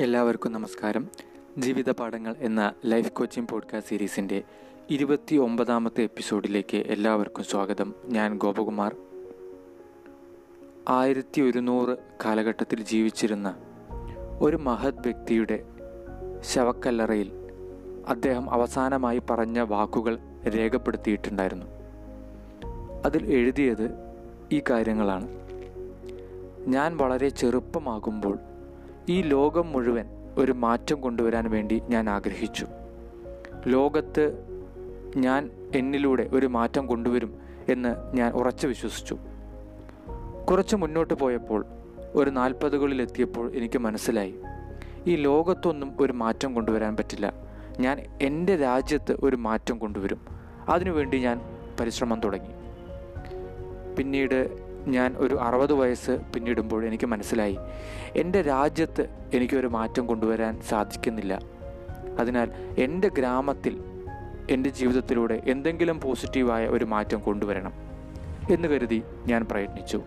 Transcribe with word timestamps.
എല്ലാവർക്കും 0.00 0.52
നമസ്കാരം. 0.52 1.08
ജീവിത 1.58 1.90
പാഠങ്ങൾ 1.90 2.34
എന്ന 2.38 2.72
ലൈഫ് 2.86 3.12
കോച്ചിങ് 3.12 3.46
പോഡ്കാസ്റ്റ് 3.48 3.90
സീരീസിന്റെ 3.90 4.42
ഇരുപത്തി 4.90 5.36
ഒമ്പതാമത്തെ 5.36 6.02
എപ്പിസോഡിലേക്ക് 6.02 6.76
എല്ലാവർക്കും 6.76 7.44
സ്വാഗതം. 7.44 7.94
ഞാൻ 8.04 8.38
ഗോപകുമാർ. 8.38 8.96
ആയിരത്തി 10.88 11.40
ഒരുന്നൂറ് 11.40 11.98
കാലഘട്ടത്തിൽ 12.24 12.82
ജീവിച്ചിരുന്ന 12.82 13.56
ഒരു 14.40 14.56
മഹത് 14.56 15.00
വ്യക്തിയുടെ 15.00 15.64
ശവക്കല്ലറയിൽ 16.40 17.32
അദ്ദേഹം 18.08 18.50
അവസാനമായി 18.50 19.22
പറഞ്ഞ 19.30 19.60
വാക്കുകൾ 19.60 20.18
രേഖപ്പെടുത്തിയിട്ടുണ്ടായിരുന്നു. 20.48 21.66
അതിൽ 23.04 23.32
എഴുതിയത് 23.32 23.90
ഈ 24.52 24.62
കാര്യങ്ങളാണ്. 24.70 25.28
ഞാൻ 26.66 26.96
വളരെ 26.96 27.28
ചെറുപ്പമാകുമ്പോൾ 27.28 28.38
ഈ 29.08 29.22
ലോകം 29.22 29.72
മുഴുവൻ 29.72 30.06
ഒരു 30.38 30.52
മാറ്റം 30.52 31.00
കൊണ്ടുവരാൻ 31.00 31.50
വേണ്ടി 31.50 31.82
ഞാൻ 31.88 32.10
ആഗ്രഹിച്ചു. 32.10 32.66
ലോകത്ത് 33.66 34.44
ഞാൻ 35.16 35.50
എന്നിലൂടെ 35.74 36.28
ഒരു 36.32 36.46
മാറ്റം 36.46 36.86
കൊണ്ടുവരും 36.86 37.38
എന്ന് 37.68 38.16
ഞാൻ 38.16 38.32
ഉറച്ചു 38.32 38.66
വിശ്വസിച്ചു. 38.66 39.18
കുറച്ച് 40.50 40.76
മുന്നോട്ട് 40.76 41.14
പോയപ്പോൾ 41.14 41.66
ഒരു 42.14 42.30
നാൽപ്പതുകളിലെത്തിയപ്പോൾ 42.30 43.52
എനിക്ക് 43.52 43.78
മനസ്സിലായി. 43.78 44.34
ഈ 45.06 45.16
ലോകത്തൊന്നും 45.16 45.96
ഒരു 46.00 46.12
മാറ്റം 46.12 46.54
കൊണ്ടുവരാൻ 46.54 46.96
പറ്റില്ല. 46.96 47.32
ഞാൻ 47.80 48.18
എന്റെ 48.22 48.56
രാജ്യത്ത് 48.56 49.16
ഒരു 49.22 49.36
മാറ്റം 49.36 49.78
കൊണ്ടുവരും. 49.78 50.20
അതിനുവേണ്ടി 50.68 51.18
ഞാൻ 51.18 51.40
പരിശ്രമം 51.80 52.20
തുടങ്ങി. 52.20 52.50
പിന്നീട് 53.96 54.69
ഞാൻ 54.86 55.14
ഒരു 55.18 55.34
അറുപത് 55.34 55.72
വയസ്സ് 55.72 56.18
പിന്നിടുമ്പോൾ 56.34 56.84
എനിക്ക് 56.84 57.06
മനസ്സിലായി. 57.06 57.56
എന്റെ 58.16 58.42
രാജ്യത്ത് 58.42 59.08
എനിക്കൊരു 59.34 59.66
മാറ്റം 59.66 60.06
കൊണ്ടുവരാൻ 60.06 60.60
സാധിക്കുന്നില്ല. 60.68 61.40
അതിനാൽ 62.18 62.50
എന്റെ 62.78 63.08
ഗ്രാമത്തിൽ 63.08 63.80
എന്റെ 64.50 64.70
ജീവിതത്തിലൂടെ 64.70 65.42
എന്തെങ്കിലും 65.46 66.00
പോസിറ്റീവായ 66.00 66.66
ഒരു 66.66 66.84
മാറ്റം 66.84 67.20
കൊണ്ടുവരണം 67.20 67.72
എന്ന് 68.50 68.68
കരുതി 68.68 69.02
ഞാൻ 69.26 69.44
പ്രയത്നിച്ചു. 69.50 70.02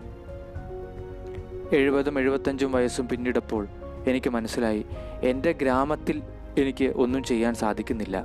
എഴുപതും 1.72 2.18
എഴുപത്തഞ്ചും 2.18 2.72
വയസ്സും 2.72 3.08
പിന്നിടപ്പോൾ 3.08 3.68
എനിക്ക് 4.06 4.30
മനസ്സിലായി 4.30 4.86
എന്റെ 5.22 5.52
ഗ്രാമത്തിൽ 5.52 6.22
എനിക്ക് 6.58 6.84
ഒന്നും 6.84 7.22
ചെയ്യാൻ 7.22 7.54
സാധിക്കുന്നില്ല. 7.54 8.24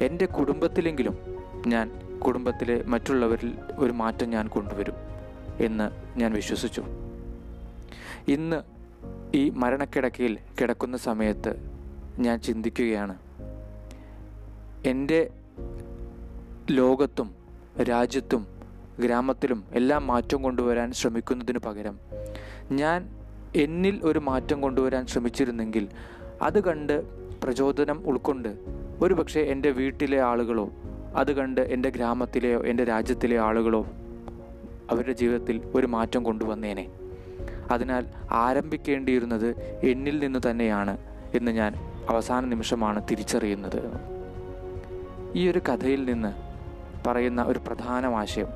എന്റെ 0.00 0.26
കുടുംബത്തിലെങ്കിലും 0.26 1.18
ഞാൻ 1.66 1.90
കുടുംബത്തിലെ 2.18 2.82
മറ്റുള്ളവരിൽ 2.86 3.52
ഒരു 3.78 3.92
മാറ്റം 3.92 4.30
ഞാൻ 4.30 4.48
കൊണ്ടുവരും. 4.48 5.05
എന്ന് 5.62 6.18
ഞാൻ 6.18 6.32
വിശ്വസിച്ചു. 6.32 6.84
ഇന്ന് 8.28 8.56
ഈ 9.36 9.50
മരണക്കിടക്കയിൽ 9.50 10.38
കിടക്കുന്ന 10.60 10.96
സമയത്ത് 10.96 11.70
ഞാൻ 12.18 12.40
ചിന്തിക്കുകയാണ്. 12.40 13.14
എന്റെ 14.86 15.30
ലോകത്തും 16.70 17.34
രാജ്യത്തും 17.82 18.46
ഗ്രാമത്തിലും 19.00 19.64
എല്ലാം 19.72 20.06
മാറ്റം 20.06 20.42
കൊണ്ടുവരാൻ 20.42 20.92
ശ്രമിക്കുന്നതിന് 20.92 21.58
പകരം 21.58 21.98
ഞാൻ 22.72 23.08
എന്നിൽ 23.56 24.00
ഒരു 24.02 24.18
മാറ്റം 24.18 24.60
കൊണ്ടുവരാൻ 24.60 25.06
ശ്രമിച്ചിരുന്നെങ്കിൽ 25.06 25.88
അത് 26.42 26.64
കണ്ട് 26.64 27.02
പ്രചോദനം 27.40 28.08
ഉൾക്കൊണ്ട് 28.08 28.56
ഒരുപക്ഷെ 29.00 29.40
എന്റെ 29.40 29.70
വീട്ടിലെ 29.70 30.20
ആളുകളോ 30.20 30.70
അത് 31.16 31.32
കണ്ട് 31.32 31.60
എന്റെ 31.60 31.90
ഗ്രാമത്തിലെയോ 31.90 32.66
എന്റെ 32.66 32.84
രാജ്യത്തിലെ 32.84 33.38
ആളുകളോ 33.38 33.86
അവരുടെ 34.90 35.12
ജീവിതത്തിൽ 35.12 35.60
ഒരു 35.74 35.86
മാറ്റം 35.86 36.22
കൊണ്ടുവന്നേനെ. 36.22 36.88
അതിനാൽ 37.70 38.06
ആരംഭിക്കേണ്ടിയിരുന്നത് 38.30 39.78
എന്നിൽ 39.84 40.18
നിന്ന് 40.18 40.38
തന്നെയാണ് 40.50 40.96
എന്ന് 41.34 41.52
ഞാൻ 41.52 41.74
അവസാന 42.08 42.44
നിമിഷമാണ് 42.44 43.02
തിരിച്ചറിയുന്നത്. 43.10 43.80
ഈ 45.34 45.48
ഒരു 45.48 45.58
കഥയിൽ 45.58 46.04
നിന്ന് 46.04 46.32
പറയുന്ന 47.08 47.42
ഒരു 47.42 47.58
പ്രധാന 47.58 48.06
ആശയം 48.06 48.46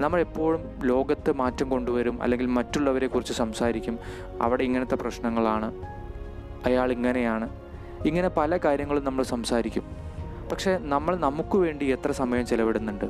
നമ്മൾ 0.00 0.20
എപ്പോഴും 0.20 0.80
ലോകത്ത് 0.84 1.32
മാറ്റം 1.32 1.68
കൊണ്ടുവരും 1.68 2.22
അല്ലെങ്കിൽ 2.22 2.46
മറ്റുള്ളവരെ 2.46 3.06
കുറിച്ച് 3.06 3.32
സംസാരിക്കും 3.32 3.98
അവിടെ 4.42 4.62
ഇങ്ങനത്തെ 4.62 4.94
പ്രശ്നങ്ങളാണ് 4.94 5.74
അയാൾ 6.66 6.92
ഇങ്ങനെയാണ് 6.92 7.48
ഇങ്ങനെ 8.06 8.28
പല 8.28 8.56
കാര്യങ്ങളും 8.56 9.04
നമ്മൾ 9.04 9.22
സംസാരിക്കും. 9.24 9.84
പക്ഷേ 10.52 10.78
നമ്മൾ 10.80 11.16
നമുക്ക് 11.16 11.56
വേണ്ടി 11.58 11.86
എത്ര 11.86 12.10
സമയം 12.10 12.46
ചെലവിടുന്നുണ്ട്? 12.46 13.04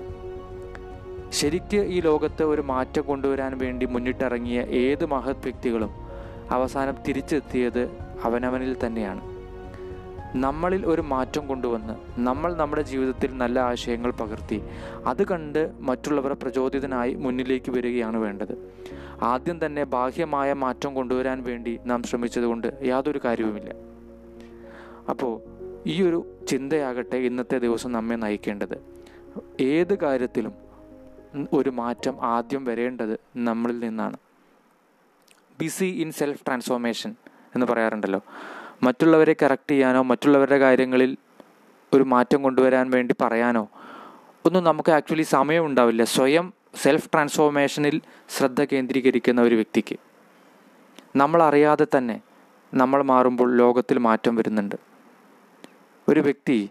ശരിക്ക് 1.34 1.76
ഈ 1.76 2.00
ലോകത്ത് 2.00 2.42
ഒരു 2.42 2.62
മാറ്റം 2.62 3.02
കൊണ്ടുവരാൻ 3.02 3.58
വേണ്ടി 3.58 3.86
മുന്നിട്ടിറങ്ങിയ 3.86 4.60
ഏത് 4.60 5.06
മഹത് 5.06 5.36
വ്യക്തികളും 5.36 5.90
അവസാനം 6.50 6.94
തിരിച്ചെത്തിയത് 7.08 7.90
അവനവനിൽ 8.22 8.76
തന്നെയാണ്. 8.86 9.20
നമ്മളിൽ 10.36 10.86
ഒരു 10.86 11.02
മാറ്റം 11.02 11.46
കൊണ്ടുവന്ന് 11.46 12.20
നമ്മൾ 12.20 12.54
നമ്മുടെ 12.54 12.82
ജീവിതത്തിൽ 12.82 13.36
നല്ല 13.36 13.60
ആശയങ്ങൾ 13.60 14.10
പകർത്തി 14.10 14.62
അത് 15.06 15.26
കണ്ട് 15.26 15.72
മറ്റുള്ളവർ 15.80 16.32
പ്രചോദിതനായി 16.32 17.14
മുന്നിലേക്ക് 17.14 17.70
വരികയാണ് 17.70 18.16
വേണ്ടത്. 18.16 18.70
ആദ്യം 19.22 19.66
തന്നെ 19.66 19.84
ബാഹ്യമായ 19.84 20.52
മാറ്റം 20.52 20.94
കൊണ്ടുവരാൻ 20.94 21.42
വേണ്ടി 21.42 21.78
നാം 21.84 22.02
ശ്രമിച്ചതുകൊണ്ട് 22.02 22.78
യാതൊരു 22.82 23.20
കാര്യവുമില്ല. 23.24 23.74
അപ്പോൾ 25.10 25.40
ഈ 25.86 26.02
ഒരു 26.02 26.26
ചിന്തയാകട്ടെ 26.48 27.16
ഇന്നത്തെ 27.16 27.58
ദിവസം 27.58 27.92
നമ്മെ 27.92 28.14
നയിക്കേണ്ടത്. 28.14 28.82
ഏത് 29.60 29.98
കാര്യത്തിലും 29.98 30.63
ഒരു 31.52 31.70
മാറ്റം 31.70 32.16
ആദ്യം 32.22 32.64
വരേണ്ടത് 32.64 33.20
നമ്മളിൽ 33.36 33.78
നിന്നാണ്. 33.78 34.16
ബിസി 35.60 35.84
ഇൻ 35.84 36.12
സെൽഫ് 36.12 36.46
ട്രാൻസ്ഫോർമേഷൻ 36.46 37.14
എന്ന് 37.54 37.66
പറയാറുണ്ടല്ലോ. 37.66 38.20
മറ്റുള്ളവരെ 38.82 39.36
കറക്റ്റ് 39.42 39.70
ചെയ്യാനോ 39.70 40.02
മറ്റുള്ളവരുടെ 40.02 40.58
കാര്യങ്ങളിൽ 40.58 41.16
ഒരു 41.92 42.02
മാറ്റം 42.02 42.42
കൊണ്ടുവരാൻ 42.42 42.90
വേണ്ടി 42.90 43.14
പറയാനോ 43.20 43.68
ഒന്നും 44.46 44.64
നമുക്ക് 44.64 44.92
ആക്ച്വലി 44.92 45.22
സമയം 45.22 45.66
ഉണ്ടാവില്ല. 45.66 46.04
സ്വയം 46.04 46.52
സെൽഫ് 46.74 47.10
ട്രാൻസ്ഫോർമേഷനിൽ 47.12 48.00
ശ്രദ്ധ 48.28 48.64
കേന്ദ്രീകരിക്കുന്ന 48.64 49.40
ഒരു 49.40 49.54
വ്യക്തിക്ക് 49.54 49.96
നമ്മളറിയാതെ 51.16 51.86
തന്നെ 51.96 52.20
നമ്മൾ 52.74 53.02
മാറുമ്പോൾ 53.02 53.56
ലോകത്തിൽ 53.56 53.98
മാറ്റം 53.98 54.36
വരുന്നുണ്ട്. 54.36 54.76
ഒരു 56.08 56.20
വ്യക്തി 56.20 56.70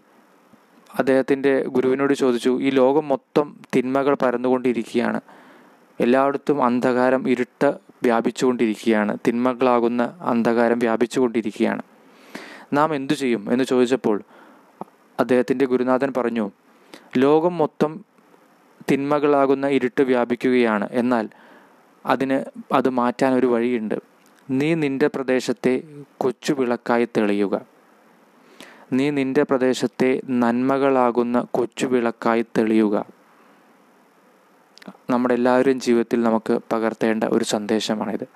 അദ്ദേഹത്തിന്റെ 0.98 1.64
ഗുരുവിനോട് 1.64 2.14
ചോദിച്ചു 2.14 2.60
ഈ 2.62 2.70
ലോകം 2.70 3.08
മൊത്തം 3.08 3.56
തിന്മകൾ 3.76 4.14
പരന്നുകൊണ്ടിരിക്കുകയാണ്. 4.14 5.20
എല്ലായിടത്തും 6.00 6.62
അന്ധകാരം 6.62 7.30
ഇരുട്ട് 7.30 7.74
വ്യാപിച്ചുകൊണ്ടിരിക്കുകയാണ്. 8.02 9.18
തിന്മകളാകുന്ന 9.28 10.18
അന്ധകാരം 10.20 10.78
വ്യാപിച്ചുകൊണ്ടിരിക്കുകയാണ്. 10.78 11.82
നാം 12.72 12.94
എന്തു 12.94 13.12
ചെയ്യും? 13.12 13.52
എന്ന് 13.52 13.64
ചോദിച്ചപ്പോൾ 13.64 14.22
അദ്ദേഹത്തിന്റെ 15.20 15.64
ഗുരുനാഥൻ 15.66 16.12
പറഞ്ഞു 16.16 16.50
ലോകം 17.16 17.58
മൊത്തം 17.58 18.04
തിന്മകളാകുന്ന 18.92 19.68
ഇരുട്ട് 19.68 20.02
വ്യാപിക്കുകയാണ്. 20.02 20.88
എന്നാൽ 20.90 21.28
അതിന് 22.06 22.44
അത് 22.74 22.88
മാറ്റാൻ 22.88 23.34
ഒരു 23.34 23.46
വഴിയുണ്ട്. 23.46 23.94
നീ 24.50 24.74
നിന്റെ 24.74 25.08
പ്രദേശത്തെ 25.08 25.82
കൊച്ചു 26.18 26.52
വിളക്കായി 26.52 27.08
തെളിയുക. 27.16 27.73
നീ 28.92 29.10
നിന്റെ 29.10 29.42
പ്രദേശത്തെ 29.42 30.20
നന്മകളാകുന്ന 30.30 31.46
കൊച്ചു 31.50 31.86
വിളക്കായി 31.86 32.46
തെളിയുക. 32.58 33.04
നമ്മുടെ 35.10 35.34
എല്ലാവരും 35.34 35.80
ജീവിതത്തിൽ 35.80 36.22
നമുക്ക് 36.22 36.58
പകർത്തേണ്ട 36.72 37.24
ഒരു 37.24 37.44
സന്ദേശമാണിത്. 37.44 38.28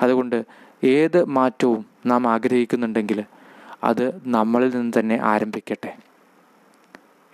അതുകൊണ്ട് 0.00 0.44
ഏത് 0.84 1.24
മാറ്റവും 1.24 1.86
നാം 2.06 2.28
ആഗ്രഹിക്കുന്നുണ്ടെങ്കിൽ 2.28 3.24
അത് 3.84 4.20
നമ്മളിൽ 4.26 4.76
നിന്ന് 4.76 4.92
തന്നെ 4.98 5.20
ആരംഭിക്കട്ടെ. 5.22 5.96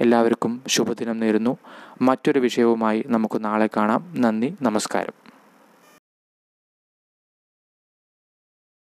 എല്ലാവർക്കും 0.00 0.62
ശുഭദിനം 0.69 1.21
നേരുന്നു. 1.21 1.56
മറ്റൊരു 2.03 2.38
വിഷയവുമായി 2.38 3.04
നമുക്ക് 3.06 3.44
നാളെ 3.44 3.69
കാണാം. 3.77 4.15
നന്ദി 4.19 4.56
നമസ്കാരം. 4.62 5.25